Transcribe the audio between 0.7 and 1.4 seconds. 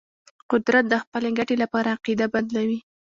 د خپل